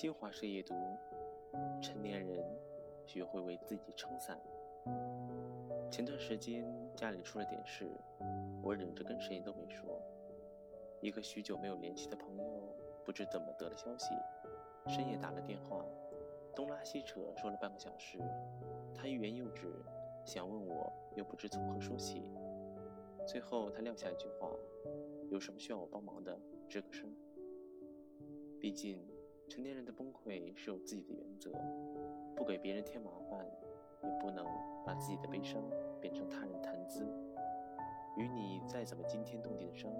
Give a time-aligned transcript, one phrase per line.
[0.00, 0.76] 新华社夜读：
[1.82, 2.40] 成年人
[3.04, 4.40] 学会为自己撑伞。
[5.90, 7.90] 前段时间家里出了点事，
[8.62, 10.00] 我忍着跟谁都没说。
[11.00, 12.44] 一个许久没有联系的朋友，
[13.04, 14.14] 不知怎么得了消息，
[14.86, 15.84] 深夜打了电话，
[16.54, 18.20] 东拉西扯说了半个小时。
[18.94, 19.66] 他欲言又止，
[20.24, 22.22] 想问我又不知从何说起。
[23.26, 24.48] 最后他撂下一句话
[25.28, 26.38] ：“有什么需要我帮忙的，
[26.68, 27.12] 吱个声。”
[28.60, 29.04] 毕竟。
[29.48, 31.50] 成年人的崩溃是有自己的原则，
[32.36, 33.44] 不给别人添麻烦，
[34.02, 34.44] 也不能
[34.84, 35.62] 把自己的悲伤
[36.00, 37.06] 变成他人谈资。
[38.16, 39.90] 与你再怎么惊天动地的伤，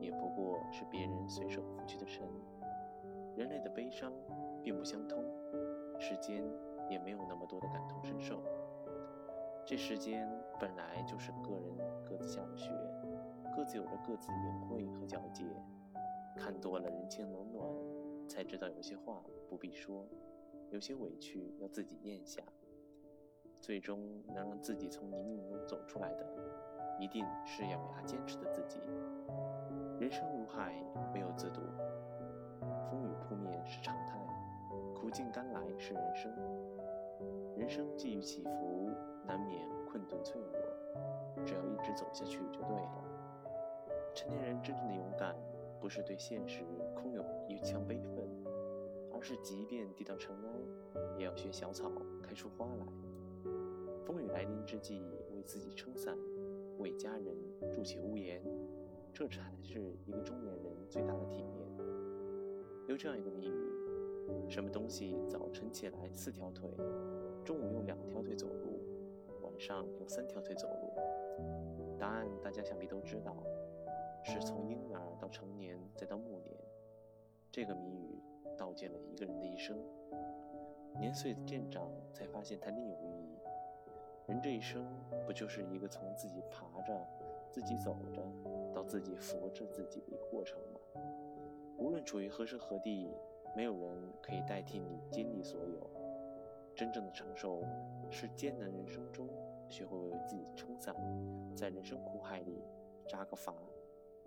[0.00, 2.26] 也不过是别人随手拂去的尘。
[3.36, 4.12] 人类的悲伤
[4.62, 5.24] 并不相通，
[5.98, 6.42] 世间
[6.88, 8.42] 也没有那么多的感同身受。
[9.64, 11.72] 这世间本来就是个人
[12.04, 12.70] 各自下的雪，
[13.54, 15.44] 各自有着各自的隐晦和皎洁。
[16.36, 17.68] 看多了人情冷暖。
[18.30, 20.06] 才知道有些话不必说，
[20.70, 22.40] 有些委屈要自己咽下。
[23.60, 26.24] 最终能让自己从泥泞中走出来的，
[27.00, 28.78] 一定是咬牙坚持的自己。
[29.98, 30.72] 人生如海，
[31.12, 31.60] 没有自渡，
[32.88, 34.16] 风雨扑面是常态，
[34.94, 36.32] 苦尽甘来是人生。
[37.56, 38.90] 人生际遇起伏，
[39.26, 43.04] 难免困顿脆弱，只要一直走下去就对了。
[44.14, 45.34] 成年人真正的勇敢。
[45.80, 46.62] 不是对现实
[46.94, 48.28] 空有一腔悲愤，
[49.12, 51.90] 而是即便跌到尘埃，也要学小草
[52.22, 52.86] 开出花来。
[54.04, 55.02] 风雨来临之际，
[55.34, 56.16] 为自己撑伞，
[56.78, 57.34] 为家人
[57.72, 58.42] 筑起屋檐，
[59.14, 61.66] 这才是一个中年人最大的体面。
[62.86, 66.68] 有这样一个谜语：什么东西早晨起来四条腿，
[67.42, 68.80] 中午用两条腿走路，
[69.42, 71.96] 晚上用三条腿走路？
[71.98, 73.34] 答案大家想必都知道。
[74.22, 76.56] 是从婴儿到成年再到暮年，
[77.50, 78.22] 这个谜语
[78.56, 79.76] 道尽了一个人的一生。
[80.98, 83.38] 年岁渐长，才发现它另有寓意。
[84.26, 84.86] 人这一生，
[85.26, 86.92] 不就是一个从自己爬着、
[87.50, 88.22] 自己走着，
[88.74, 90.80] 到自己扶着自己的一个过程吗？
[91.78, 93.08] 无论处于何时何地，
[93.56, 95.90] 没有人可以代替你经历所有。
[96.74, 97.62] 真正的承受，
[98.10, 99.28] 是艰难人生中
[99.68, 100.94] 学会为自己撑伞，
[101.56, 102.62] 在人生苦海里
[103.08, 103.54] 扎个筏。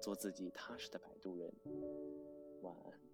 [0.00, 1.52] 做自己踏实的摆渡人，
[2.62, 3.09] 晚安。